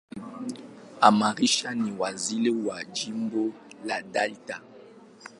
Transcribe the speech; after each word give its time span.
Amarachi 1.07 1.67
ni 1.81 1.91
mzaliwa 1.99 2.73
wa 2.73 2.83
Jimbo 2.95 3.53
la 3.85 4.01
Delta. 4.01 4.57